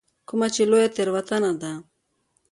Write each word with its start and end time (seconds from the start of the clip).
کومه 0.27 0.47
چې 0.53 0.61
لویه 0.71 0.89
تېروتنه 0.95 1.51
ده. 1.61 1.71